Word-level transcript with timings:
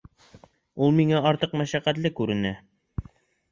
Ул 0.85 0.95
миңә 1.01 1.19
артыҡ 1.33 1.53
мәшәҡәтле 1.63 2.13
күренә. 2.23 2.57